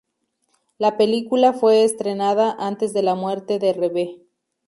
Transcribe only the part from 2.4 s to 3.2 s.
antes de la